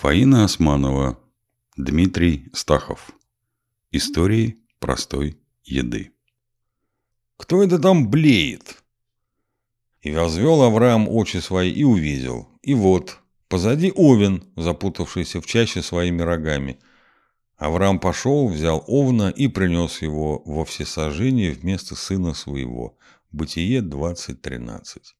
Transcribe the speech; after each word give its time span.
Фаина 0.00 0.44
Османова, 0.44 1.18
Дмитрий 1.76 2.50
Стахов. 2.52 3.10
Истории 3.90 4.58
простой 4.78 5.36
еды. 5.64 6.12
«Кто 7.36 7.64
это 7.64 7.80
там 7.80 8.08
блеет?» 8.08 8.84
И 10.00 10.12
возвел 10.12 10.62
Авраам 10.62 11.08
очи 11.08 11.38
свои 11.38 11.72
и 11.72 11.82
увидел. 11.82 12.46
И 12.62 12.74
вот, 12.74 13.18
позади 13.48 13.92
Овен, 13.96 14.44
запутавшийся 14.54 15.40
в 15.40 15.46
чаще 15.46 15.82
своими 15.82 16.22
рогами. 16.22 16.78
Авраам 17.56 17.98
пошел, 17.98 18.46
взял 18.48 18.84
Овна 18.86 19.30
и 19.30 19.48
принес 19.48 20.00
его 20.00 20.42
во 20.44 20.64
всесожжение 20.64 21.50
вместо 21.50 21.96
сына 21.96 22.34
своего. 22.34 22.96
Бытие 23.32 23.80
20.13. 23.80 25.17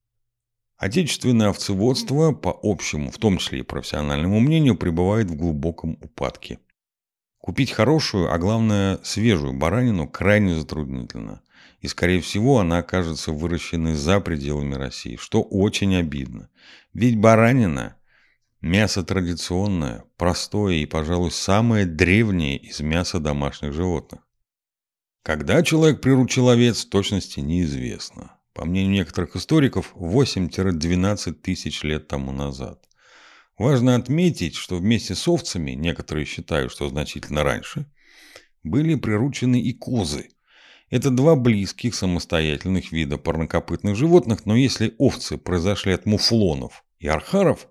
Отечественное 0.79 1.49
овцеводство, 1.49 2.31
по 2.31 2.57
общему, 2.63 3.11
в 3.11 3.19
том 3.19 3.39
числе 3.39 3.61
и 3.61 3.63
профессиональному 3.63 4.39
мнению, 4.39 4.77
пребывает 4.77 5.29
в 5.29 5.35
глубоком 5.35 5.99
упадке. 6.01 6.61
Купить 7.39 7.73
хорошую, 7.73 8.33
а 8.33 8.39
главное 8.39 9.01
свежую 9.03 9.55
баранину 9.55 10.09
крайне 10.09 10.55
затруднительно. 10.55 11.43
И, 11.81 11.89
скорее 11.89 12.21
всего, 12.21 12.61
она 12.61 12.79
окажется 12.79 13.33
выращенной 13.33 13.95
за 13.95 14.21
пределами 14.21 14.75
России, 14.75 15.17
что 15.17 15.43
очень 15.43 15.97
обидно. 15.97 16.49
Ведь 16.95 17.19
баранина– 17.19 17.97
мясо 18.61 19.03
традиционное, 19.03 20.05
простое 20.17 20.75
и, 20.77 20.87
пожалуй, 20.87 21.33
самое 21.33 21.87
древнее 21.87 22.57
из 22.57 22.79
мяса 22.79 23.19
домашних 23.19 23.73
животных. 23.73 24.21
Когда 25.25 25.61
человек 25.65 26.01
приручил 26.01 26.49
овец, 26.49 26.85
точности 26.85 27.41
неизвестно 27.41 28.38
по 28.59 28.65
мнению 28.65 28.91
некоторых 28.91 29.37
историков, 29.37 29.95
8-12 29.95 31.33
тысяч 31.35 31.85
лет 31.85 32.09
тому 32.09 32.33
назад. 32.33 32.83
Важно 33.57 33.95
отметить, 33.95 34.57
что 34.57 34.79
вместе 34.79 35.15
с 35.15 35.29
овцами, 35.29 35.71
некоторые 35.73 36.27
считают, 36.27 36.73
что 36.73 36.89
значительно 36.89 37.45
раньше, 37.45 37.87
были 38.65 38.97
приручены 38.97 39.61
и 39.61 39.73
козы. 39.73 40.31
Это 40.91 41.11
два 41.11 41.37
близких 41.37 41.95
самостоятельных 41.95 42.91
вида 42.91 43.17
парнокопытных 43.17 43.95
животных, 43.95 44.45
но 44.45 44.57
если 44.57 44.93
овцы 44.99 45.39
произошли 45.39 45.93
от 45.93 46.05
муфлонов 46.05 46.85
и 46.99 47.07
архаров, 47.07 47.69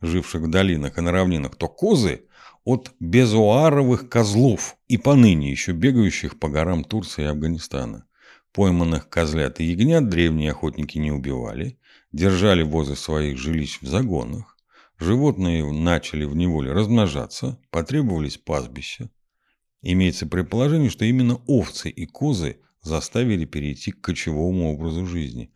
живших 0.00 0.42
в 0.42 0.50
долинах 0.50 0.98
и 0.98 1.00
на 1.00 1.12
равнинах, 1.12 1.54
то 1.54 1.68
козы 1.68 2.24
от 2.64 2.90
безуаровых 2.98 4.08
козлов 4.08 4.76
и 4.88 4.98
поныне 4.98 5.48
еще 5.48 5.70
бегающих 5.70 6.40
по 6.40 6.48
горам 6.48 6.82
Турции 6.82 7.22
и 7.22 7.28
Афганистана. 7.28 8.08
Пойманных 8.52 9.08
козлят 9.08 9.60
и 9.60 9.64
ягнят 9.64 10.08
древние 10.08 10.52
охотники 10.52 10.98
не 10.98 11.12
убивали, 11.12 11.78
держали 12.12 12.62
возле 12.62 12.96
своих 12.96 13.38
жилищ 13.38 13.80
в 13.80 13.86
загонах. 13.86 14.56
Животные 14.98 15.70
начали 15.70 16.24
в 16.24 16.34
неволе 16.34 16.72
размножаться, 16.72 17.60
потребовались 17.70 18.38
пастбища. 18.38 19.10
Имеется 19.82 20.26
предположение, 20.26 20.90
что 20.90 21.04
именно 21.04 21.36
овцы 21.46 21.88
и 21.88 22.06
козы 22.06 22.60
заставили 22.82 23.44
перейти 23.44 23.92
к 23.92 24.00
кочевому 24.00 24.72
образу 24.72 25.06
жизни. 25.06 25.52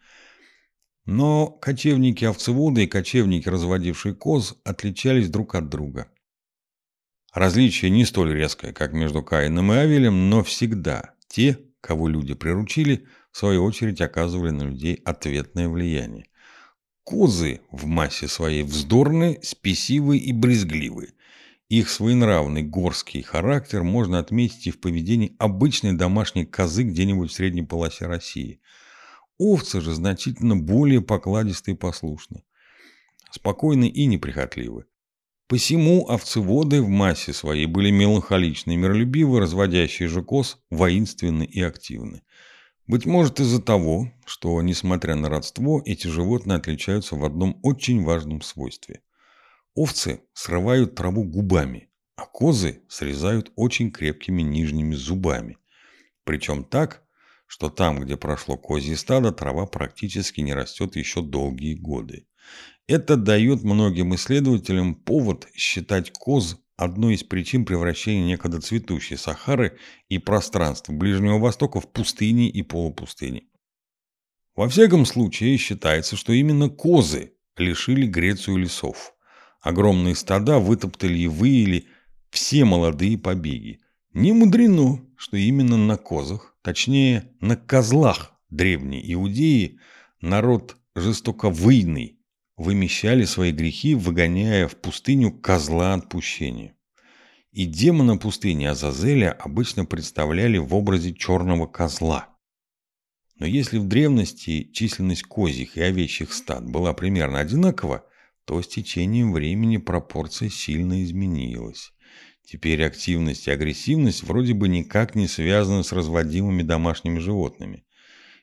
Но 1.04 1.48
кочевники-овцеводы 1.48 2.84
и 2.84 2.86
кочевники, 2.86 3.48
разводившие 3.48 4.14
коз, 4.14 4.56
отличались 4.64 5.28
друг 5.28 5.56
от 5.56 5.68
друга. 5.68 6.08
Различие 7.32 7.90
не 7.90 8.04
столь 8.04 8.34
резкое, 8.34 8.72
как 8.72 8.92
между 8.92 9.22
Каином 9.22 9.72
и 9.72 9.76
Авелем, 9.76 10.30
но 10.30 10.44
всегда 10.44 11.14
те, 11.28 11.58
кого 11.82 12.08
люди 12.08 12.32
приручили, 12.32 13.06
в 13.32 13.38
свою 13.38 13.64
очередь 13.64 14.00
оказывали 14.00 14.50
на 14.50 14.62
людей 14.62 14.94
ответное 15.04 15.68
влияние. 15.68 16.26
Козы 17.04 17.60
в 17.70 17.86
массе 17.86 18.28
своей 18.28 18.62
вздорны, 18.62 19.40
спесивы 19.42 20.16
и 20.16 20.32
брезгливы. 20.32 21.12
Их 21.68 21.90
своенравный 21.90 22.62
горский 22.62 23.22
характер 23.22 23.82
можно 23.82 24.20
отметить 24.20 24.68
и 24.68 24.70
в 24.70 24.80
поведении 24.80 25.34
обычной 25.38 25.94
домашней 25.94 26.46
козы 26.46 26.84
где-нибудь 26.84 27.32
в 27.32 27.34
средней 27.34 27.62
полосе 27.62 28.06
России. 28.06 28.60
Овцы 29.38 29.80
же 29.80 29.92
значительно 29.92 30.56
более 30.56 31.02
покладисты 31.02 31.72
и 31.72 31.76
послушны. 31.76 32.44
Спокойны 33.32 33.88
и 33.88 34.06
неприхотливы. 34.06 34.84
Посему 35.48 36.08
овцеводы 36.08 36.80
в 36.80 36.88
массе 36.88 37.32
своей 37.32 37.66
были 37.66 37.90
меланхоличны 37.90 38.72
и 38.72 38.76
миролюбивы, 38.76 39.40
разводящие 39.40 40.08
же 40.08 40.22
коз 40.22 40.58
воинственны 40.70 41.44
и 41.44 41.60
активны. 41.60 42.22
Быть 42.86 43.06
может 43.06 43.38
из-за 43.38 43.60
того, 43.60 44.12
что, 44.24 44.60
несмотря 44.62 45.14
на 45.14 45.28
родство, 45.28 45.82
эти 45.84 46.08
животные 46.08 46.56
отличаются 46.56 47.16
в 47.16 47.24
одном 47.24 47.58
очень 47.62 48.02
важном 48.02 48.40
свойстве. 48.42 49.02
Овцы 49.74 50.20
срывают 50.34 50.94
траву 50.94 51.24
губами, 51.24 51.90
а 52.16 52.26
козы 52.26 52.82
срезают 52.88 53.52
очень 53.56 53.90
крепкими 53.90 54.42
нижними 54.42 54.94
зубами. 54.94 55.58
Причем 56.24 56.64
так, 56.64 57.02
что 57.46 57.68
там, 57.68 58.00
где 58.00 58.16
прошло 58.16 58.56
козье 58.56 58.96
стадо, 58.96 59.32
трава 59.32 59.66
практически 59.66 60.40
не 60.40 60.54
растет 60.54 60.96
еще 60.96 61.22
долгие 61.22 61.74
годы. 61.74 62.26
Это 62.88 63.16
дает 63.16 63.62
многим 63.62 64.14
исследователям 64.14 64.94
повод 64.94 65.48
считать 65.54 66.10
коз 66.12 66.58
одной 66.76 67.14
из 67.14 67.22
причин 67.22 67.64
превращения 67.64 68.24
некогда 68.24 68.60
цветущей 68.60 69.16
Сахары 69.16 69.78
и 70.08 70.18
пространств 70.18 70.90
Ближнего 70.90 71.38
Востока 71.38 71.80
в 71.80 71.90
пустыни 71.90 72.48
и 72.48 72.62
полупустыни. 72.62 73.48
Во 74.56 74.68
всяком 74.68 75.06
случае, 75.06 75.56
считается, 75.56 76.16
что 76.16 76.32
именно 76.32 76.68
козы 76.68 77.32
лишили 77.56 78.06
Грецию 78.06 78.56
лесов. 78.56 79.14
Огромные 79.60 80.16
стада 80.16 80.58
вытоптали 80.58 81.18
и 81.18 81.26
выели 81.28 81.86
все 82.30 82.64
молодые 82.64 83.16
побеги. 83.16 83.78
Не 84.12 84.32
мудрено, 84.32 85.00
что 85.16 85.36
именно 85.36 85.76
на 85.76 85.96
козах, 85.96 86.56
точнее 86.62 87.30
на 87.40 87.56
козлах 87.56 88.32
древней 88.50 89.02
Иудеи, 89.14 89.78
народ 90.20 90.76
жестоко 90.94 91.48
выйный 91.48 92.18
вымещали 92.56 93.24
свои 93.24 93.52
грехи, 93.52 93.94
выгоняя 93.94 94.68
в 94.68 94.76
пустыню 94.76 95.32
козла 95.32 95.94
отпущения. 95.94 96.76
И 97.50 97.66
демона 97.66 98.16
пустыни 98.16 98.64
Азазеля 98.64 99.32
обычно 99.32 99.84
представляли 99.84 100.58
в 100.58 100.74
образе 100.74 101.14
черного 101.14 101.66
козла. 101.66 102.28
Но 103.36 103.46
если 103.46 103.78
в 103.78 103.88
древности 103.88 104.70
численность 104.72 105.24
козьих 105.24 105.76
и 105.76 105.82
овечьих 105.82 106.32
стад 106.32 106.64
была 106.64 106.92
примерно 106.94 107.40
одинакова, 107.40 108.04
то 108.44 108.60
с 108.60 108.68
течением 108.68 109.32
времени 109.32 109.76
пропорция 109.76 110.48
сильно 110.48 111.02
изменилась. 111.02 111.92
Теперь 112.44 112.84
активность 112.84 113.46
и 113.46 113.50
агрессивность 113.50 114.22
вроде 114.22 114.54
бы 114.54 114.68
никак 114.68 115.14
не 115.14 115.28
связаны 115.28 115.84
с 115.84 115.92
разводимыми 115.92 116.62
домашними 116.62 117.18
животными. 117.18 117.84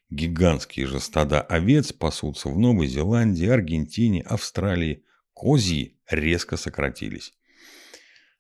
Гигантские 0.10 0.88
же 0.88 1.00
стада 1.00 1.42
овец 1.42 1.94
пасутся 1.94 2.50
в 2.50 2.58
Новой 2.58 2.88
Зеландии, 2.88 3.48
Аргентине, 3.48 4.24
Австралии. 4.24 5.04
Козьи 5.34 6.00
резко 6.10 6.58
сократились. 6.58 7.34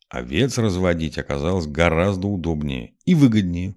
Овец 0.10 0.58
разводить 0.58 1.20
оказалось 1.20 1.68
гораздо 1.68 2.28
удобнее 2.28 2.96
и 3.06 3.14
выгоднее. 3.14 3.76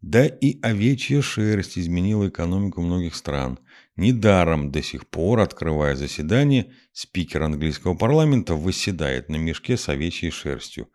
Да 0.00 0.26
и 0.26 0.60
овечья 0.60 1.22
шерсть 1.22 1.76
изменила 1.76 2.28
экономику 2.28 2.82
многих 2.82 3.16
стран. 3.16 3.58
Недаром 3.96 4.70
до 4.70 4.82
сих 4.82 5.08
пор, 5.08 5.40
открывая 5.40 5.96
заседание, 5.96 6.72
спикер 6.92 7.42
английского 7.42 7.94
парламента 7.94 8.54
восседает 8.54 9.28
на 9.28 9.36
мешке 9.36 9.76
с 9.76 9.88
овечьей 9.88 10.30
шерстью. 10.30 10.88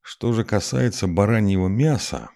Что 0.00 0.32
же 0.32 0.44
касается 0.44 1.06
бараньего 1.06 1.68
мяса, 1.68 2.30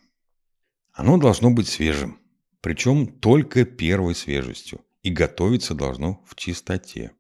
оно 0.92 1.16
должно 1.16 1.50
быть 1.50 1.68
свежим 1.68 2.18
причем 2.60 3.06
только 3.06 3.64
первой 3.64 4.14
свежестью, 4.14 4.80
и 5.02 5.10
готовиться 5.10 5.74
должно 5.74 6.22
в 6.26 6.34
чистоте. 6.34 7.12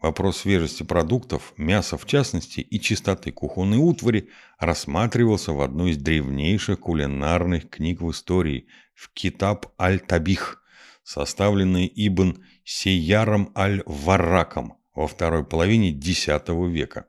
Вопрос 0.00 0.38
свежести 0.38 0.82
продуктов, 0.82 1.52
мяса 1.56 1.96
в 1.96 2.06
частности 2.06 2.60
и 2.60 2.80
чистоты 2.80 3.32
кухонной 3.32 3.78
утвари 3.78 4.30
рассматривался 4.58 5.52
в 5.52 5.60
одной 5.60 5.90
из 5.90 5.98
древнейших 5.98 6.80
кулинарных 6.80 7.68
книг 7.68 8.00
в 8.00 8.10
истории 8.10 8.68
в 8.94 9.12
Китаб 9.12 9.66
аль-Табих, 9.80 10.62
составленной 11.02 11.90
Ибн 11.94 12.44
Сейяром 12.64 13.52
аль-Варраком 13.56 14.78
во 14.94 15.06
второй 15.06 15.44
половине 15.44 15.90
X 15.90 16.26
века. 16.26 17.06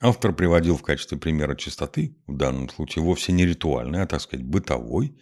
Автор 0.00 0.32
приводил 0.32 0.76
в 0.76 0.82
качестве 0.82 1.18
примера 1.18 1.54
чистоты, 1.54 2.16
в 2.26 2.36
данном 2.36 2.68
случае 2.70 3.04
вовсе 3.04 3.32
не 3.32 3.44
ритуальной, 3.44 4.02
а, 4.02 4.06
так 4.06 4.20
сказать, 4.20 4.46
бытовой, 4.46 5.20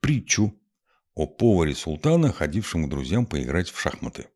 притчу 0.00 0.58
о 1.14 1.26
поваре 1.26 1.74
султана, 1.74 2.32
ходившем 2.32 2.86
к 2.86 2.90
друзьям 2.90 3.26
поиграть 3.26 3.70
в 3.70 3.80
шахматы. 3.80 4.26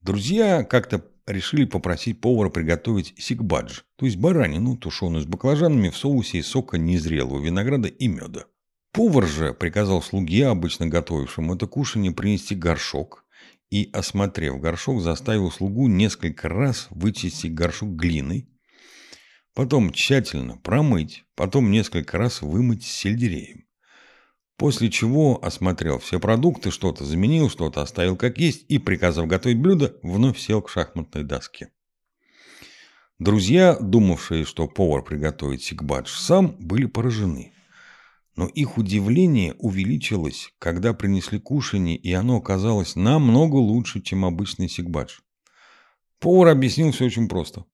Друзья 0.00 0.62
как-то 0.62 1.04
решили 1.26 1.64
попросить 1.64 2.20
повара 2.20 2.50
приготовить 2.50 3.14
сикбадж, 3.18 3.80
то 3.96 4.06
есть 4.06 4.16
баранину, 4.16 4.76
тушеную 4.76 5.22
с 5.22 5.26
баклажанами 5.26 5.90
в 5.90 5.96
соусе 5.96 6.38
из 6.38 6.46
сока 6.46 6.78
незрелого 6.78 7.44
винограда 7.44 7.88
и 7.88 8.08
меда. 8.08 8.44
Повар 8.92 9.26
же 9.26 9.52
приказал 9.52 10.02
слуге, 10.02 10.46
обычно 10.46 10.86
готовившему 10.86 11.54
это 11.54 11.66
кушанье, 11.66 12.12
принести 12.12 12.54
горшок 12.54 13.24
и, 13.70 13.90
осмотрев 13.92 14.58
горшок, 14.60 15.02
заставил 15.02 15.50
слугу 15.50 15.88
несколько 15.88 16.48
раз 16.48 16.86
вычистить 16.90 17.54
горшок 17.54 17.90
глиной, 17.90 18.48
потом 19.54 19.92
тщательно 19.92 20.56
промыть, 20.56 21.24
потом 21.34 21.70
несколько 21.70 22.16
раз 22.16 22.40
вымыть 22.40 22.84
сельдереем. 22.84 23.67
После 24.58 24.90
чего 24.90 25.38
осмотрел 25.40 26.00
все 26.00 26.18
продукты, 26.18 26.72
что-то 26.72 27.04
заменил, 27.04 27.48
что-то 27.48 27.80
оставил 27.80 28.16
как 28.16 28.38
есть 28.38 28.64
и, 28.68 28.78
приказав 28.78 29.28
готовить 29.28 29.60
блюдо, 29.60 29.96
вновь 30.02 30.36
сел 30.36 30.60
к 30.60 30.68
шахматной 30.68 31.22
доске. 31.22 31.70
Друзья, 33.20 33.76
думавшие, 33.80 34.44
что 34.44 34.66
повар 34.66 35.04
приготовит 35.04 35.62
сикбадж 35.62 36.10
сам, 36.10 36.56
были 36.58 36.86
поражены. 36.86 37.52
Но 38.34 38.46
их 38.46 38.78
удивление 38.78 39.54
увеличилось, 39.60 40.52
когда 40.58 40.92
принесли 40.92 41.38
кушанье, 41.38 41.96
и 41.96 42.12
оно 42.12 42.38
оказалось 42.38 42.96
намного 42.96 43.56
лучше, 43.56 44.00
чем 44.00 44.24
обычный 44.24 44.68
сикбадж. 44.68 45.20
Повар 46.18 46.48
объяснил 46.48 46.90
все 46.90 47.04
очень 47.04 47.28
просто. 47.28 47.64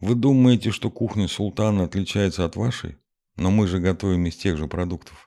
Вы 0.00 0.14
думаете, 0.14 0.70
что 0.70 0.90
кухня 0.90 1.28
султана 1.28 1.84
отличается 1.84 2.46
от 2.46 2.56
вашей? 2.56 2.96
Но 3.36 3.50
мы 3.50 3.66
же 3.66 3.78
готовим 3.78 4.24
из 4.24 4.36
тех 4.36 4.56
же 4.56 4.68
продуктов. 4.68 5.25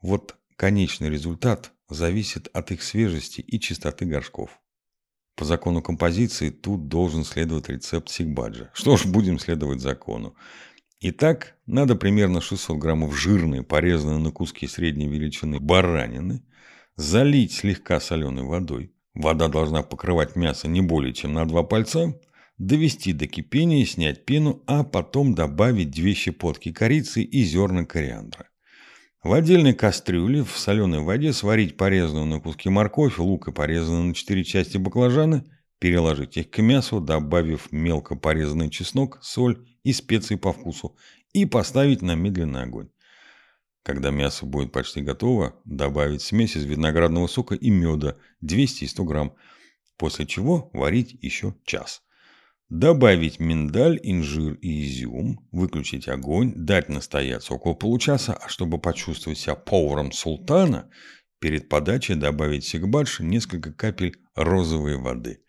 Вот 0.00 0.36
конечный 0.56 1.10
результат 1.10 1.72
зависит 1.88 2.48
от 2.54 2.70
их 2.70 2.82
свежести 2.82 3.40
и 3.40 3.60
чистоты 3.60 4.06
горшков. 4.06 4.60
По 5.36 5.44
закону 5.44 5.82
композиции 5.82 6.50
тут 6.50 6.88
должен 6.88 7.24
следовать 7.24 7.68
рецепт 7.68 8.08
сикбаджа. 8.08 8.70
Что 8.72 8.96
ж, 8.96 9.06
будем 9.06 9.38
следовать 9.38 9.80
закону. 9.80 10.34
Итак, 11.00 11.56
надо 11.66 11.96
примерно 11.96 12.40
600 12.40 12.76
граммов 12.78 13.18
жирной, 13.18 13.62
порезанной 13.62 14.18
на 14.20 14.30
куски 14.32 14.66
средней 14.66 15.08
величины 15.08 15.58
баранины, 15.58 16.42
залить 16.96 17.52
слегка 17.52 18.00
соленой 18.00 18.44
водой. 18.44 18.92
Вода 19.14 19.48
должна 19.48 19.82
покрывать 19.82 20.36
мясо 20.36 20.68
не 20.68 20.82
более 20.82 21.14
чем 21.14 21.32
на 21.32 21.46
два 21.46 21.62
пальца, 21.62 22.18
довести 22.58 23.12
до 23.12 23.26
кипения, 23.26 23.84
снять 23.86 24.24
пену, 24.24 24.62
а 24.66 24.84
потом 24.84 25.34
добавить 25.34 25.90
две 25.90 26.14
щепотки 26.14 26.72
корицы 26.72 27.22
и 27.22 27.42
зерна 27.42 27.84
кориандра. 27.84 28.50
В 29.22 29.34
отдельной 29.34 29.74
кастрюле 29.74 30.42
в 30.42 30.56
соленой 30.56 31.00
воде 31.00 31.34
сварить 31.34 31.76
порезанную 31.76 32.24
на 32.24 32.40
куски 32.40 32.70
морковь, 32.70 33.18
лук 33.18 33.48
и 33.48 33.52
порезанные 33.52 34.04
на 34.04 34.14
четыре 34.14 34.44
части 34.44 34.78
баклажаны, 34.78 35.44
переложить 35.78 36.38
их 36.38 36.50
к 36.50 36.62
мясу, 36.62 37.00
добавив 37.00 37.70
мелко 37.70 38.16
порезанный 38.16 38.70
чеснок, 38.70 39.18
соль 39.20 39.68
и 39.84 39.92
специи 39.92 40.36
по 40.36 40.54
вкусу 40.54 40.96
и 41.34 41.44
поставить 41.44 42.00
на 42.00 42.14
медленный 42.14 42.62
огонь. 42.62 42.88
Когда 43.82 44.10
мясо 44.10 44.46
будет 44.46 44.72
почти 44.72 45.02
готово, 45.02 45.54
добавить 45.66 46.22
смесь 46.22 46.56
из 46.56 46.64
виноградного 46.64 47.26
сока 47.26 47.54
и 47.54 47.68
меда 47.68 48.16
200 48.40 48.84
и 48.84 48.86
100 48.86 49.04
грамм, 49.04 49.34
после 49.98 50.26
чего 50.26 50.70
варить 50.72 51.18
еще 51.20 51.54
час. 51.66 52.02
Добавить 52.70 53.40
миндаль, 53.40 53.98
инжир 54.00 54.54
и 54.54 54.86
изюм, 54.86 55.44
выключить 55.50 56.06
огонь, 56.06 56.52
дать 56.54 56.88
настояться 56.88 57.54
около 57.54 57.74
получаса, 57.74 58.32
а 58.32 58.48
чтобы 58.48 58.78
почувствовать 58.78 59.40
себя 59.40 59.56
поваром 59.56 60.12
султана, 60.12 60.88
перед 61.40 61.68
подачей 61.68 62.14
добавить 62.14 62.64
сикбадж 62.64 63.22
несколько 63.22 63.72
капель 63.72 64.18
розовой 64.36 64.98
воды. 64.98 65.42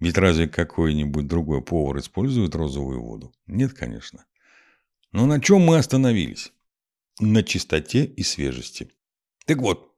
Ведь 0.00 0.18
разве 0.18 0.48
какой-нибудь 0.48 1.28
другой 1.28 1.62
повар 1.62 1.98
использует 1.98 2.56
розовую 2.56 3.02
воду? 3.02 3.32
Нет, 3.46 3.74
конечно. 3.74 4.26
Но 5.12 5.26
на 5.26 5.40
чем 5.40 5.60
мы 5.62 5.78
остановились? 5.78 6.52
На 7.20 7.44
чистоте 7.44 8.04
и 8.04 8.24
свежести. 8.24 8.90
Так 9.46 9.58
вот, 9.58 9.95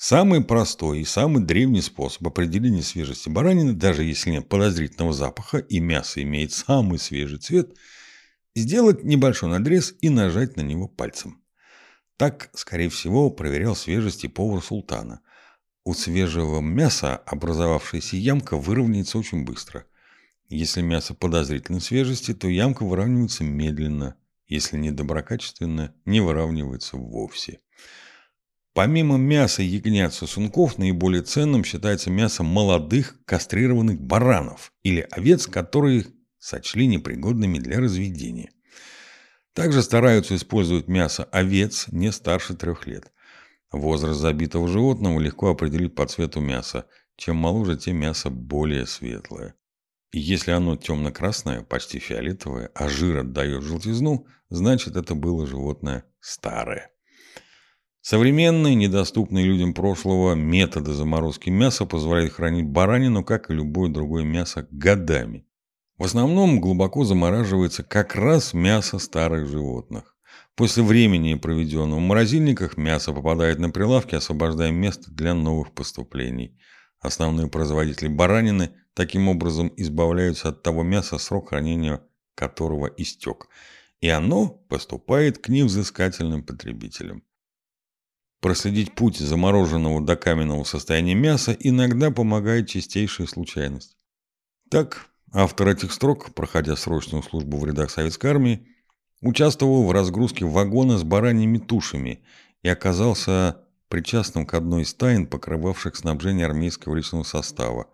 Самый 0.00 0.44
простой 0.44 1.00
и 1.00 1.04
самый 1.04 1.42
древний 1.42 1.82
способ 1.82 2.24
определения 2.24 2.82
свежести 2.82 3.28
баранины, 3.28 3.72
даже 3.72 4.04
если 4.04 4.30
нет 4.30 4.48
подозрительного 4.48 5.12
запаха 5.12 5.58
и 5.58 5.80
мясо 5.80 6.22
имеет 6.22 6.52
самый 6.52 7.00
свежий 7.00 7.38
цвет, 7.38 7.76
сделать 8.54 9.02
небольшой 9.02 9.48
надрез 9.48 9.96
и 10.00 10.08
нажать 10.08 10.54
на 10.54 10.60
него 10.60 10.86
пальцем. 10.86 11.42
Так, 12.16 12.48
скорее 12.54 12.90
всего, 12.90 13.28
проверял 13.28 13.74
свежесть 13.74 14.22
и 14.22 14.28
повар 14.28 14.62
султана. 14.62 15.20
У 15.82 15.94
свежего 15.94 16.60
мяса 16.60 17.16
образовавшаяся 17.16 18.16
ямка 18.18 18.56
выровняется 18.56 19.18
очень 19.18 19.44
быстро. 19.44 19.84
Если 20.48 20.80
мясо 20.80 21.12
подозрительной 21.12 21.80
свежести, 21.80 22.34
то 22.34 22.46
ямка 22.46 22.84
выравнивается 22.84 23.42
медленно. 23.42 24.14
Если 24.46 24.76
недоброкачественное, 24.76 25.92
не 26.04 26.20
выравнивается 26.20 26.96
вовсе. 26.96 27.58
Помимо 28.78 29.16
мяса 29.16 29.60
ягнят 29.60 30.14
сосунков, 30.14 30.78
наиболее 30.78 31.22
ценным 31.22 31.64
считается 31.64 32.10
мясо 32.10 32.44
молодых 32.44 33.16
кастрированных 33.24 34.00
баранов 34.00 34.72
или 34.84 35.04
овец, 35.10 35.48
которые 35.48 36.06
сочли 36.38 36.86
непригодными 36.86 37.58
для 37.58 37.80
разведения. 37.80 38.52
Также 39.52 39.82
стараются 39.82 40.36
использовать 40.36 40.86
мясо 40.86 41.24
овец 41.24 41.86
не 41.88 42.12
старше 42.12 42.54
трех 42.54 42.86
лет. 42.86 43.12
Возраст 43.72 44.20
забитого 44.20 44.68
животного 44.68 45.18
легко 45.18 45.50
определить 45.50 45.96
по 45.96 46.06
цвету 46.06 46.38
мяса. 46.38 46.86
Чем 47.16 47.34
моложе, 47.34 47.76
тем 47.76 47.96
мясо 47.96 48.30
более 48.30 48.86
светлое. 48.86 49.56
И 50.12 50.20
если 50.20 50.52
оно 50.52 50.76
темно-красное, 50.76 51.62
почти 51.62 51.98
фиолетовое, 51.98 52.70
а 52.76 52.88
жир 52.88 53.22
отдает 53.22 53.64
желтизну, 53.64 54.28
значит 54.50 54.94
это 54.94 55.16
было 55.16 55.48
животное 55.48 56.04
старое. 56.20 56.92
Современные, 58.10 58.74
недоступные 58.74 59.44
людям 59.44 59.74
прошлого 59.74 60.32
методы 60.32 60.94
заморозки 60.94 61.50
мяса 61.50 61.84
позволяют 61.84 62.32
хранить 62.32 62.64
баранину, 62.64 63.22
как 63.22 63.50
и 63.50 63.52
любое 63.52 63.90
другое 63.90 64.24
мясо, 64.24 64.66
годами. 64.70 65.46
В 65.98 66.04
основном 66.04 66.58
глубоко 66.58 67.04
замораживается 67.04 67.82
как 67.82 68.14
раз 68.14 68.54
мясо 68.54 68.98
старых 68.98 69.46
животных. 69.46 70.16
После 70.54 70.82
времени, 70.82 71.34
проведенного 71.34 71.98
в 71.98 72.02
морозильниках, 72.02 72.78
мясо 72.78 73.12
попадает 73.12 73.58
на 73.58 73.68
прилавки, 73.68 74.14
освобождая 74.14 74.70
место 74.70 75.10
для 75.10 75.34
новых 75.34 75.74
поступлений. 75.74 76.58
Основные 77.00 77.48
производители 77.48 78.08
баранины 78.08 78.70
таким 78.94 79.28
образом 79.28 79.70
избавляются 79.76 80.48
от 80.48 80.62
того 80.62 80.82
мяса, 80.82 81.18
срок 81.18 81.50
хранения 81.50 82.00
которого 82.34 82.86
истек, 82.86 83.48
и 84.00 84.08
оно 84.08 84.48
поступает 84.48 85.36
к 85.36 85.50
невзыскательным 85.50 86.42
потребителям. 86.42 87.22
Проследить 88.40 88.94
путь 88.94 89.18
замороженного 89.18 90.00
до 90.00 90.14
каменного 90.14 90.62
состояния 90.62 91.14
мяса 91.14 91.56
иногда 91.58 92.12
помогает 92.12 92.68
чистейшая 92.68 93.26
случайность. 93.26 93.96
Так, 94.70 95.08
автор 95.32 95.68
этих 95.68 95.92
строк, 95.92 96.32
проходя 96.34 96.76
срочную 96.76 97.24
службу 97.24 97.58
в 97.58 97.66
рядах 97.66 97.90
советской 97.90 98.28
армии, 98.30 98.68
участвовал 99.20 99.84
в 99.84 99.90
разгрузке 99.90 100.44
вагона 100.44 100.98
с 100.98 101.02
бараньими 101.02 101.58
тушами 101.58 102.22
и 102.62 102.68
оказался 102.68 103.64
причастным 103.88 104.46
к 104.46 104.54
одной 104.54 104.82
из 104.82 104.94
тайн, 104.94 105.26
покрывавших 105.26 105.96
снабжение 105.96 106.46
армейского 106.46 106.94
личного 106.94 107.24
состава. 107.24 107.88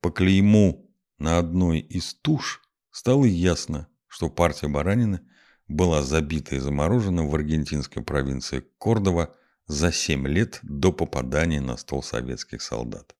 По 0.00 0.10
клейму 0.10 0.88
на 1.18 1.38
одной 1.38 1.80
из 1.80 2.14
туш 2.14 2.62
стало 2.90 3.26
ясно, 3.26 3.88
что 4.08 4.30
партия 4.30 4.68
баранины– 4.68 5.20
была 5.68 6.02
забита 6.02 6.56
и 6.56 6.58
заморожена 6.58 7.24
в 7.24 7.34
аргентинской 7.34 8.02
провинции 8.02 8.64
Кордова 8.78 9.34
за 9.66 9.92
7 9.92 10.26
лет 10.28 10.60
до 10.62 10.92
попадания 10.92 11.60
на 11.60 11.76
стол 11.76 12.02
советских 12.02 12.62
солдат. 12.62 13.14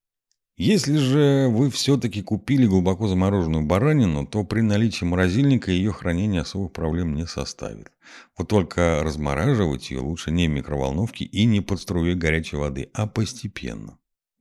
Если 0.58 0.96
же 0.96 1.48
вы 1.50 1.70
все-таки 1.70 2.22
купили 2.22 2.66
глубоко 2.66 3.08
замороженную 3.08 3.66
баранину, 3.66 4.26
то 4.26 4.42
при 4.42 4.62
наличии 4.62 5.04
морозильника 5.04 5.70
ее 5.70 5.92
хранение 5.92 6.40
особых 6.40 6.72
проблем 6.72 7.14
не 7.14 7.26
составит. 7.26 7.92
Вот 8.38 8.48
только 8.48 9.02
размораживать 9.02 9.90
ее 9.90 9.98
лучше 9.98 10.30
не 10.30 10.48
в 10.48 10.52
микроволновке 10.52 11.24
и 11.26 11.44
не 11.44 11.60
под 11.60 11.80
струей 11.80 12.14
горячей 12.14 12.56
воды, 12.56 12.88
а 12.94 13.06
постепенно. 13.06 13.98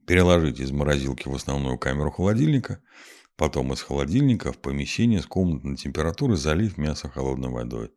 Переложите 0.07 0.63
из 0.63 0.71
морозилки 0.71 1.27
в 1.27 1.35
основную 1.35 1.77
камеру 1.77 2.11
холодильника– 2.11 2.79
Потом 3.37 3.73
из 3.73 3.81
холодильника 3.81 4.51
в 4.53 4.59
помещение 4.59 5.21
с 5.21 5.25
комнатной 5.25 5.75
температурой 5.75 6.37
залив 6.37 6.77
мясо 6.77 7.09
холодной 7.09 7.49
водой. 7.49 7.91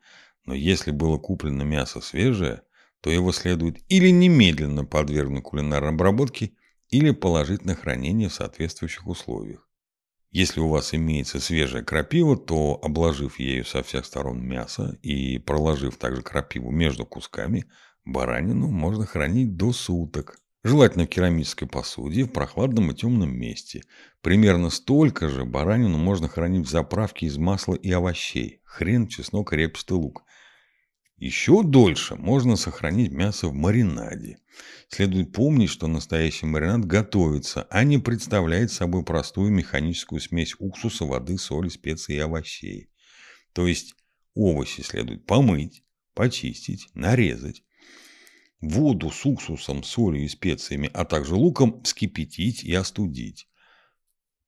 Но 0.44 0.54
если 0.54 0.90
было 0.90 1.18
куплено 1.18 1.62
мясо 1.62 2.00
свежее, 2.00 2.62
то 3.00 3.10
его 3.10 3.32
следует 3.32 3.78
или 3.88 4.08
немедленно 4.10 4.84
подвергнуть 4.84 5.44
кулинарной 5.44 5.90
обработке, 5.90 6.52
или 6.90 7.10
положить 7.10 7.64
на 7.64 7.74
хранение 7.74 8.28
в 8.28 8.34
соответствующих 8.34 9.06
условиях. 9.06 9.68
Если 10.30 10.60
у 10.60 10.68
вас 10.68 10.94
имеется 10.94 11.40
свежая 11.40 11.82
крапива, 11.82 12.36
то, 12.36 12.78
обложив 12.82 13.38
ею 13.38 13.64
со 13.64 13.82
всех 13.82 14.04
сторон 14.04 14.46
мясо 14.46 14.98
и 15.02 15.38
проложив 15.38 15.96
также 15.96 16.22
крапиву 16.22 16.70
между 16.70 17.06
кусками, 17.06 17.66
баранину 18.04 18.68
можно 18.68 19.06
хранить 19.06 19.56
до 19.56 19.72
суток. 19.72 20.38
Желательно 20.64 21.06
в 21.06 21.08
керамической 21.08 21.68
посуде, 21.68 22.24
в 22.24 22.32
прохладном 22.32 22.90
и 22.90 22.94
темном 22.94 23.36
месте. 23.36 23.84
Примерно 24.22 24.70
столько 24.70 25.28
же 25.28 25.44
баранину 25.44 25.98
можно 25.98 26.28
хранить 26.28 26.66
в 26.66 26.70
заправке 26.70 27.26
из 27.26 27.38
масла 27.38 27.74
и 27.74 27.90
овощей. 27.92 28.60
Хрен, 28.64 29.06
чеснок, 29.06 29.52
репчатый 29.52 29.96
лук. 29.96 30.24
Еще 31.16 31.62
дольше 31.64 32.16
можно 32.16 32.56
сохранить 32.56 33.12
мясо 33.12 33.48
в 33.48 33.54
маринаде. 33.54 34.38
Следует 34.88 35.32
помнить, 35.32 35.70
что 35.70 35.86
настоящий 35.86 36.46
маринад 36.46 36.84
готовится, 36.86 37.66
а 37.70 37.84
не 37.84 37.98
представляет 37.98 38.72
собой 38.72 39.04
простую 39.04 39.52
механическую 39.52 40.20
смесь 40.20 40.54
уксуса, 40.58 41.04
воды, 41.04 41.38
соли, 41.38 41.68
специй 41.68 42.16
и 42.16 42.20
овощей. 42.20 42.90
То 43.52 43.66
есть 43.66 43.94
овощи 44.34 44.80
следует 44.80 45.26
помыть, 45.26 45.82
почистить, 46.14 46.88
нарезать, 46.94 47.64
воду 48.60 49.10
с 49.10 49.24
уксусом, 49.24 49.82
солью 49.82 50.24
и 50.24 50.28
специями, 50.28 50.90
а 50.92 51.04
также 51.04 51.34
луком 51.34 51.82
вскипятить 51.82 52.64
и 52.64 52.74
остудить. 52.74 53.48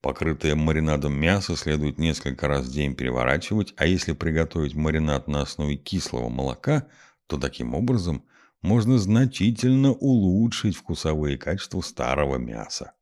Покрытое 0.01 0.55
маринадом 0.55 1.13
мясо 1.13 1.57
следует 1.57 1.99
несколько 1.99 2.49
раз 2.49 2.67
в 2.67 2.73
день 2.73 2.95
переворачивать, 2.95 3.75
а 3.77 3.87
если 3.87 4.13
приготовить 4.13 4.75
маринад 4.75 5.29
на 5.29 5.43
основе 5.43 5.77
кислого 5.77 6.31
молока, 6.31 6.87
то 7.27 7.37
таким 7.37 7.75
образом 7.75 8.25
можно 8.63 8.99
значительно 8.99 9.93
улучшить 9.93 10.77
вкусовые 10.77 11.37
качества 11.37 11.83
старого 11.83 12.37
мяса. 12.37 12.93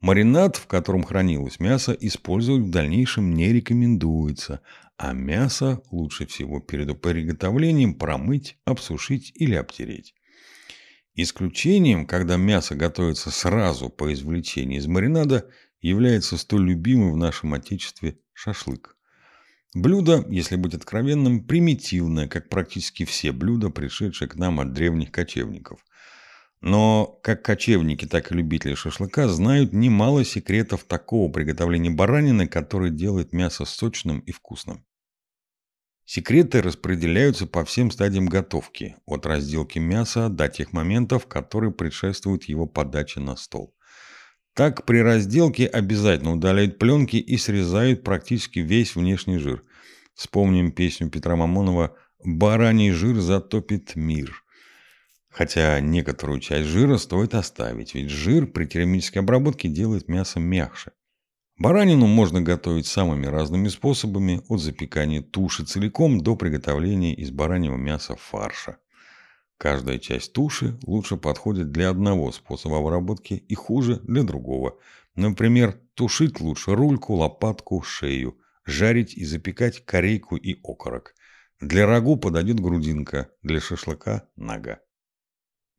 Маринад, 0.00 0.56
в 0.56 0.66
котором 0.66 1.02
хранилось 1.02 1.60
мясо, 1.60 1.92
использовать 1.92 2.62
в 2.62 2.70
дальнейшем 2.70 3.34
не 3.34 3.52
рекомендуется, 3.52 4.60
а 5.02 5.14
мясо 5.14 5.82
лучше 5.90 6.26
всего 6.26 6.60
перед 6.60 7.00
приготовлением 7.00 7.94
промыть, 7.94 8.58
обсушить 8.66 9.32
или 9.34 9.54
обтереть. 9.54 10.14
Исключением, 11.14 12.06
когда 12.06 12.36
мясо 12.36 12.74
готовится 12.74 13.30
сразу 13.30 13.88
по 13.88 14.12
извлечении 14.12 14.76
из 14.76 14.86
маринада, 14.86 15.48
является 15.80 16.36
столь 16.36 16.68
любимый 16.68 17.12
в 17.12 17.16
нашем 17.16 17.54
Отечестве 17.54 18.18
шашлык. 18.34 18.98
Блюдо, 19.72 20.26
если 20.28 20.56
быть 20.56 20.74
откровенным, 20.74 21.46
примитивное, 21.46 22.28
как 22.28 22.50
практически 22.50 23.06
все 23.06 23.32
блюда, 23.32 23.70
пришедшие 23.70 24.28
к 24.28 24.36
нам 24.36 24.60
от 24.60 24.74
древних 24.74 25.10
кочевников. 25.10 25.82
Но 26.60 27.18
как 27.22 27.42
кочевники, 27.42 28.04
так 28.04 28.30
и 28.30 28.34
любители 28.34 28.74
шашлыка 28.74 29.28
знают 29.28 29.72
немало 29.72 30.26
секретов 30.26 30.84
такого 30.84 31.32
приготовления 31.32 31.88
баранины, 31.88 32.46
который 32.46 32.90
делает 32.90 33.32
мясо 33.32 33.64
сочным 33.64 34.18
и 34.20 34.32
вкусным. 34.32 34.84
Секреты 36.12 36.60
распределяются 36.60 37.46
по 37.46 37.64
всем 37.64 37.92
стадиям 37.92 38.26
готовки, 38.26 38.96
от 39.06 39.26
разделки 39.26 39.78
мяса 39.78 40.28
до 40.28 40.48
тех 40.48 40.72
моментов, 40.72 41.28
которые 41.28 41.70
предшествуют 41.70 42.46
его 42.46 42.66
подаче 42.66 43.20
на 43.20 43.36
стол. 43.36 43.76
Так 44.54 44.86
при 44.86 45.02
разделке 45.02 45.68
обязательно 45.68 46.32
удаляют 46.32 46.80
пленки 46.80 47.14
и 47.14 47.36
срезают 47.36 48.02
практически 48.02 48.58
весь 48.58 48.96
внешний 48.96 49.38
жир. 49.38 49.62
Вспомним 50.14 50.72
песню 50.72 51.10
Петра 51.10 51.36
Мамонова 51.36 51.96
«Бараний 52.24 52.90
жир 52.90 53.20
затопит 53.20 53.94
мир». 53.94 54.42
Хотя 55.28 55.78
некоторую 55.78 56.40
часть 56.40 56.68
жира 56.70 56.96
стоит 56.96 57.36
оставить, 57.36 57.94
ведь 57.94 58.10
жир 58.10 58.48
при 58.48 58.64
термической 58.64 59.22
обработке 59.22 59.68
делает 59.68 60.08
мясо 60.08 60.40
мягче. 60.40 60.90
Баранину 61.60 62.06
можно 62.06 62.40
готовить 62.40 62.86
самыми 62.86 63.26
разными 63.26 63.68
способами, 63.68 64.40
от 64.48 64.62
запекания 64.62 65.20
туши 65.20 65.62
целиком 65.62 66.22
до 66.22 66.34
приготовления 66.34 67.14
из 67.14 67.30
бараньего 67.30 67.76
мяса 67.76 68.16
фарша. 68.16 68.78
Каждая 69.58 69.98
часть 69.98 70.32
туши 70.32 70.78
лучше 70.86 71.18
подходит 71.18 71.70
для 71.70 71.90
одного 71.90 72.32
способа 72.32 72.78
обработки 72.78 73.34
и 73.34 73.54
хуже 73.54 73.96
для 74.04 74.22
другого. 74.22 74.78
Например, 75.16 75.78
тушить 75.92 76.40
лучше 76.40 76.74
рульку, 76.74 77.12
лопатку, 77.16 77.82
шею, 77.82 78.38
жарить 78.64 79.12
и 79.12 79.26
запекать 79.26 79.84
корейку 79.84 80.36
и 80.36 80.58
окорок. 80.64 81.14
Для 81.60 81.84
рагу 81.84 82.16
подойдет 82.16 82.58
грудинка, 82.58 83.28
для 83.42 83.60
шашлыка– 83.60 84.26
нога. 84.36 84.80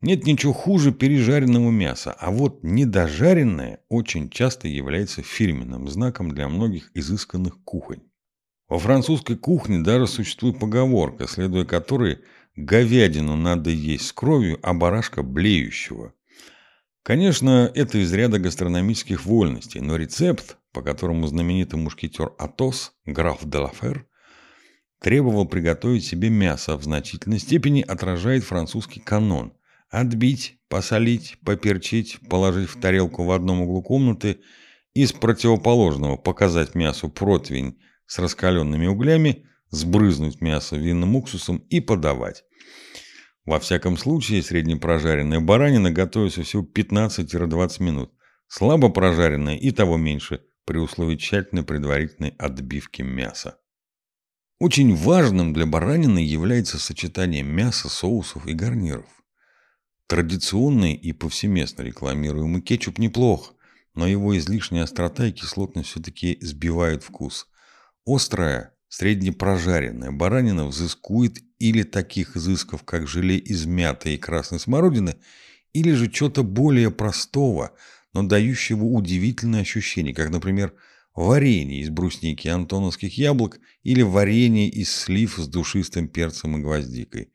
Нет 0.02 0.26
ничего 0.26 0.52
хуже 0.52 0.92
пережаренного 0.92 1.70
мяса, 1.70 2.12
а 2.12 2.30
вот 2.30 2.62
недожаренное 2.62 3.80
очень 3.88 4.28
часто 4.28 4.68
является 4.68 5.22
фирменным 5.22 5.88
знаком 5.88 6.32
для 6.32 6.48
многих 6.48 6.90
изысканных 6.94 7.62
кухонь. 7.64 8.02
Во 8.68 8.78
французской 8.78 9.36
кухне 9.36 9.78
даже 9.80 10.06
существует 10.06 10.58
поговорка, 10.58 11.26
следуя 11.26 11.64
которой– 11.64 12.18
говядину 12.56 13.36
надо 13.36 13.70
есть 13.70 14.06
с 14.06 14.12
кровью, 14.12 14.58
а 14.62 14.74
барашка 14.74 15.22
блеющего. 15.22 16.12
Конечно, 17.02 17.70
это 17.74 17.98
из 17.98 18.12
ряда 18.12 18.38
гастрономических 18.38 19.24
вольностей, 19.24 19.80
но 19.80 19.96
рецепт, 19.96 20.56
по 20.72 20.82
которому 20.82 21.26
знаменитый 21.26 21.78
мушкетер 21.78 22.32
Атос, 22.38 22.92
граф 23.04 23.40
де 23.44 23.58
Лафер, 23.58 24.06
требовал 25.00 25.46
приготовить 25.46 26.04
себе 26.04 26.30
мясо, 26.30 26.76
в 26.76 26.84
значительной 26.84 27.40
степени 27.40 27.82
отражает 27.82 28.44
французский 28.44 29.00
канон. 29.00 29.52
Отбить, 29.92 30.58
посолить, 30.70 31.36
поперчить, 31.44 32.18
положить 32.30 32.70
в 32.70 32.80
тарелку 32.80 33.24
в 33.24 33.30
одном 33.30 33.60
углу 33.60 33.82
комнаты 33.82 34.40
и 34.94 35.04
с 35.04 35.12
противоположного 35.12 36.16
показать 36.16 36.74
мясу 36.74 37.10
противень 37.10 37.78
с 38.06 38.18
раскаленными 38.18 38.86
углями, 38.86 39.44
сбрызнуть 39.68 40.40
мясо 40.40 40.76
винным 40.76 41.14
уксусом 41.14 41.58
и 41.68 41.80
подавать. 41.80 42.42
Во 43.44 43.60
всяком 43.60 43.98
случае, 43.98 44.42
среднепрожаренная 44.42 45.40
баранина 45.40 45.90
готовится 45.90 46.42
всего 46.42 46.62
15-20 46.64 47.82
минут. 47.82 48.14
Слабо 48.48 48.88
прожаренная 48.88 49.56
и 49.56 49.72
того 49.72 49.98
меньше, 49.98 50.40
при 50.64 50.78
условии 50.78 51.16
тщательной 51.16 51.64
предварительной 51.64 52.30
отбивки 52.38 53.02
мяса. 53.02 53.58
Очень 54.58 54.96
важным 54.96 55.52
для 55.52 55.66
баранины 55.66 56.20
является 56.20 56.78
сочетание 56.78 57.42
мяса, 57.42 57.90
соусов 57.90 58.46
и 58.46 58.54
гарниров. 58.54 59.21
Традиционный 60.06 60.94
и 60.94 61.12
повсеместно 61.12 61.82
рекламируемый 61.82 62.62
кетчуп 62.62 62.98
неплох, 62.98 63.54
но 63.94 64.06
его 64.06 64.36
излишняя 64.36 64.84
острота 64.84 65.26
и 65.26 65.32
кислотность 65.32 65.90
все-таки 65.90 66.38
сбивают 66.40 67.02
вкус. 67.02 67.48
Острая, 68.04 68.74
Среднепрожаренная 68.92 70.10
баранина 70.10 70.66
взыскует 70.66 71.38
или 71.58 71.82
таких 71.82 72.36
изысков, 72.36 72.82
как 72.82 73.08
желе 73.08 73.38
из 73.38 73.64
мяты 73.64 74.14
и 74.14 74.18
красной 74.18 74.60
смородины, 74.60 75.16
или 75.72 75.92
же 75.92 76.10
чего-то 76.10 76.42
более 76.42 76.90
простого, 76.90 77.72
но 78.12 78.22
дающего 78.22 78.84
удивительное 78.84 79.62
ощущение, 79.62 80.14
как, 80.14 80.28
например, 80.28 80.74
варенье 81.14 81.80
из 81.80 81.88
брусники 81.88 82.48
антоновских 82.48 83.16
яблок 83.16 83.60
или 83.82 84.02
варенье 84.02 84.68
из 84.68 84.94
слив 84.94 85.36
с 85.38 85.48
душистым 85.48 86.06
перцем 86.06 86.58
и 86.58 86.60
гвоздикой. 86.60 87.32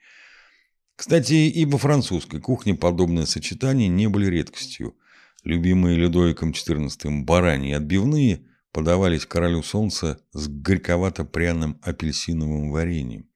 Кстати, 0.98 1.34
и 1.34 1.66
во 1.66 1.77
французской 1.77 2.42
кухне 2.42 2.75
подобные 2.75 3.25
сочетания 3.25 3.88
не 3.88 4.08
были 4.08 4.25
редкостью. 4.25 4.98
Любимые 5.46 5.96
Людовиком 5.96 6.51
XIV 6.51 7.24
бараньи 7.24 7.72
отбивные– 7.72 8.44
подавались 8.77 9.25
королю 9.25 9.63
солнца 9.63 10.20
с 10.34 10.48
горьковато-пряным 10.48 11.80
апельсиновым 11.82 12.70
вареньем. 12.70 13.27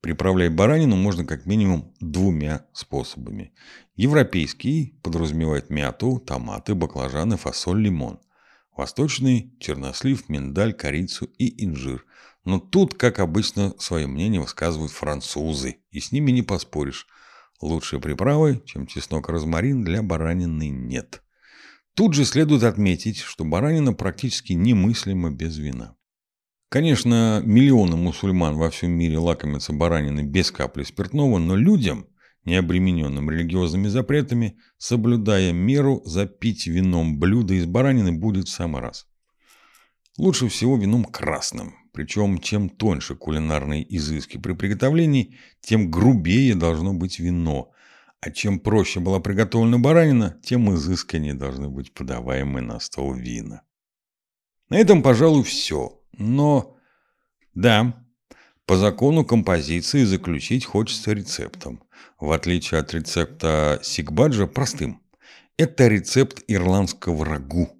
Приправлять 0.00 0.52
баранину 0.52 0.96
можно 0.96 1.24
как 1.24 1.46
минимум 1.46 1.94
двумя 2.00 2.66
способами. 2.72 3.52
Европейский 3.94 4.98
подразумевает 5.04 5.70
мяту, 5.70 6.18
томаты, 6.18 6.74
баклажаны, 6.74 7.36
фасоль, 7.36 7.82
лимон. 7.82 8.18
Восточный– 8.76 9.54
чернослив, 9.60 10.28
миндаль, 10.28 10.72
корицу 10.72 11.26
и 11.38 11.64
инжир. 11.64 12.04
Но 12.44 12.58
тут, 12.58 12.94
как 12.94 13.18
обычно, 13.18 13.74
свое 13.78 14.06
мнение 14.06 14.40
высказывают 14.40 14.92
французы, 14.92 15.76
и 15.90 16.00
с 16.00 16.12
ними 16.12 16.30
не 16.30 16.42
поспоришь. 16.42 17.06
Лучшей 17.60 18.00
приправы, 18.00 18.62
чем 18.64 18.86
чеснок 18.86 19.28
розмарин, 19.28 19.84
для 19.84 20.02
баранины 20.02 20.68
нет. 20.68 21.22
Тут 21.94 22.14
же 22.14 22.24
следует 22.24 22.62
отметить, 22.62 23.18
что 23.18 23.44
баранина 23.44 23.92
практически 23.92 24.54
немыслима 24.54 25.30
без 25.30 25.58
вина. 25.58 25.96
Конечно, 26.70 27.42
миллионы 27.44 27.96
мусульман 27.96 28.56
во 28.56 28.70
всем 28.70 28.92
мире 28.92 29.18
лакомятся 29.18 29.72
бараниной 29.72 30.22
без 30.22 30.50
капли 30.50 30.84
спиртного, 30.84 31.38
но 31.38 31.56
людям, 31.56 32.06
не 32.44 32.54
обремененным 32.54 33.28
религиозными 33.28 33.88
запретами, 33.88 34.56
соблюдая 34.78 35.52
меру, 35.52 36.00
запить 36.04 36.66
вином 36.66 37.18
блюдо 37.18 37.54
из 37.54 37.66
баранины 37.66 38.12
будет 38.12 38.48
в 38.48 38.52
самый 38.52 38.80
раз. 38.80 39.09
Лучше 40.20 40.48
всего 40.48 40.76
вином 40.76 41.06
красным, 41.06 41.76
причем 41.94 42.40
чем 42.40 42.68
тоньше 42.68 43.14
кулинарные 43.14 43.82
изыски 43.96 44.36
при 44.36 44.52
приготовлении, 44.52 45.38
тем 45.62 45.90
грубее 45.90 46.54
должно 46.54 46.92
быть 46.92 47.18
вино, 47.18 47.72
а 48.20 48.30
чем 48.30 48.60
проще 48.60 49.00
была 49.00 49.20
приготовлена 49.20 49.78
баранина, 49.78 50.38
тем 50.42 50.74
изысканнее 50.74 51.32
должны 51.32 51.70
быть 51.70 51.94
подаваемые 51.94 52.62
на 52.62 52.80
стол 52.80 53.14
вина. 53.14 53.62
На 54.68 54.76
этом, 54.76 55.02
пожалуй, 55.02 55.42
все. 55.42 56.02
Но, 56.12 56.76
да, 57.54 58.04
по 58.66 58.76
закону 58.76 59.24
композиции 59.24 60.04
заключить 60.04 60.66
хочется 60.66 61.14
рецептом. 61.14 61.82
В 62.18 62.30
отличие 62.32 62.80
от 62.80 62.92
рецепта 62.92 63.80
сикбаджа, 63.82 64.46
простым. 64.46 65.00
Это 65.56 65.88
рецепт 65.88 66.44
ирландского 66.46 67.24
рагу. 67.24 67.79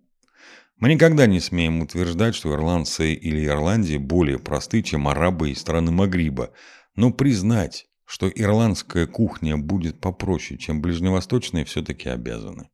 Мы 0.80 0.94
никогда 0.94 1.26
не 1.26 1.40
смеем 1.40 1.82
утверждать, 1.82 2.34
что 2.34 2.54
ирландцы 2.54 3.12
или 3.12 3.44
Ирландия 3.44 3.98
более 3.98 4.38
просты, 4.38 4.82
чем 4.82 5.08
арабы 5.08 5.50
из 5.50 5.60
страны 5.60 5.92
Магриба, 5.92 6.52
Но 6.96 7.12
признать, 7.12 7.86
что 8.06 8.28
ирландская 8.28 9.06
кухня 9.06 9.58
будет 9.58 10.00
попроще, 10.00 10.58
чем 10.58 10.80
ближневосточная, 10.80 11.66
все-таки 11.66 12.08
обязаны. 12.08 12.70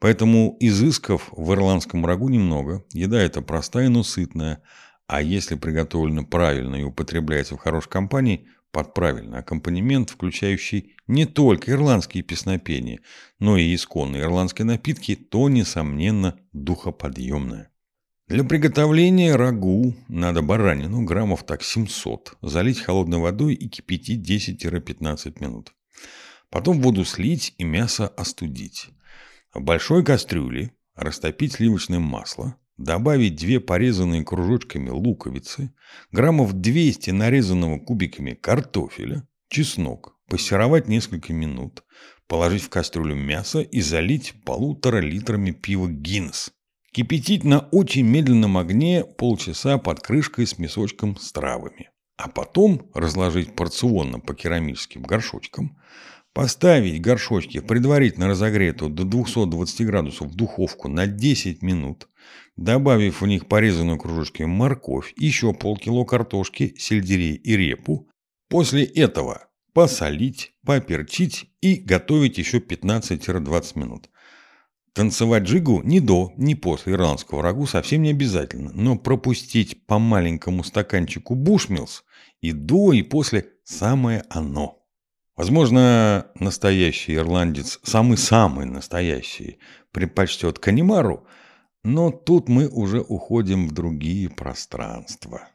Поэтому 0.00 0.56
изысков 0.60 1.28
в 1.30 1.52
ирландском 1.52 2.04
рагу 2.06 2.30
немного, 2.30 2.84
еда 2.92 3.20
эта 3.20 3.42
простая, 3.42 3.90
но 3.90 4.02
сытная, 4.02 4.62
а 5.06 5.20
если 5.20 5.56
приготовлена 5.56 6.22
правильно 6.24 6.76
и 6.76 6.84
употребляется 6.84 7.56
в 7.56 7.60
хорошей 7.60 7.90
компании, 7.90 8.48
под 8.72 8.94
правильный 8.94 9.38
аккомпанемент, 9.38 10.10
включающий 10.10 10.94
не 11.06 11.24
только 11.24 11.72
ирландские 11.72 12.22
песнопения, 12.22 13.00
но 13.38 13.56
и 13.56 13.74
исконные 13.74 14.22
ирландские 14.22 14.66
напитки, 14.66 15.14
то, 15.14 15.48
несомненно, 15.48 16.38
духоподъемное. 16.52 17.70
Для 18.28 18.42
приготовления 18.42 19.36
рагу 19.36 19.94
надо 20.08 20.42
баранину 20.42 21.04
граммов 21.04 21.44
так 21.44 21.62
700 21.62 22.36
залить 22.42 22.80
холодной 22.80 23.18
водой 23.18 23.54
и 23.54 23.68
кипятить 23.68 24.28
10-15 24.28 25.40
минут. 25.40 25.72
Потом 26.50 26.80
воду 26.80 27.04
слить 27.04 27.54
и 27.58 27.64
мясо 27.64 28.08
остудить. 28.08 28.88
В 29.54 29.60
большой 29.60 30.04
кастрюле 30.04 30.72
растопить 30.96 31.52
сливочное 31.54 32.00
масло, 32.00 32.56
добавить 32.76 33.36
две 33.36 33.60
порезанные 33.60 34.24
кружочками 34.24 34.90
луковицы, 34.90 35.72
граммов 36.12 36.52
200 36.52 37.10
нарезанного 37.10 37.78
кубиками 37.78 38.32
картофеля, 38.34 39.26
чеснок, 39.48 40.16
пассеровать 40.28 40.88
несколько 40.88 41.32
минут, 41.32 41.84
положить 42.26 42.62
в 42.62 42.68
кастрюлю 42.68 43.14
мясо 43.14 43.60
и 43.60 43.80
залить 43.80 44.34
полутора 44.44 44.98
литрами 44.98 45.50
пива 45.52 45.88
Гиннес– 45.88 46.52
Кипятить 46.96 47.44
на 47.44 47.58
очень 47.58 48.06
медленном 48.06 48.56
огне 48.56 49.04
полчаса 49.04 49.76
под 49.76 50.00
крышкой 50.00 50.46
с 50.46 50.56
мешочком 50.56 51.18
с 51.18 51.30
травами. 51.30 51.90
А 52.16 52.30
потом 52.30 52.90
разложить 52.94 53.54
порционно 53.54 54.18
по 54.18 54.34
керамическим 54.34 55.02
горшочкам, 55.02 55.76
поставить 56.32 57.02
горшочки 57.02 57.60
предварительно 57.60 58.28
разогретую 58.28 58.90
до 58.90 59.04
220 59.04 59.86
градусов 59.86 60.34
духовку 60.34 60.88
на 60.88 61.06
10 61.06 61.60
минут, 61.60 62.08
добавив 62.56 63.20
в 63.20 63.26
них 63.26 63.46
порезанную 63.46 63.98
кружочками 63.98 64.46
морковь, 64.46 65.12
еще 65.16 65.52
полкило 65.52 66.04
картошки, 66.04 66.74
сельдерей 66.78 67.34
и 67.34 67.56
репу. 67.56 68.08
После 68.48 68.84
этого 68.84 69.48
посолить, 69.72 70.52
поперчить 70.64 71.50
и 71.60 71.74
готовить 71.76 72.38
еще 72.38 72.58
15-20 72.58 73.78
минут. 73.78 74.08
Танцевать 74.94 75.42
джигу 75.42 75.82
ни 75.84 75.98
до, 75.98 76.32
ни 76.38 76.54
после 76.54 76.94
ирландского 76.94 77.42
рагу 77.42 77.66
совсем 77.66 78.00
не 78.00 78.10
обязательно, 78.10 78.72
но 78.72 78.96
пропустить 78.96 79.86
по 79.86 79.98
маленькому 79.98 80.64
стаканчику 80.64 81.34
бушмилс 81.34 82.04
и 82.40 82.52
до, 82.52 82.94
и 82.94 83.02
после 83.02 83.48
самое 83.64 84.24
оно. 84.30 84.82
Возможно, 85.36 86.28
настоящий 86.40 87.16
ирландец, 87.16 87.78
самый-самый 87.82 88.64
настоящий, 88.64 89.58
предпочтет 89.92 90.58
канимару, 90.58 91.26
но 91.86 92.10
тут 92.10 92.48
мы 92.48 92.66
уже 92.66 93.00
уходим 93.00 93.68
в 93.68 93.72
другие 93.72 94.28
пространства. 94.28 95.48